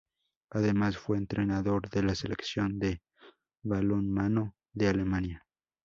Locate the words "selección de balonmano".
2.15-4.55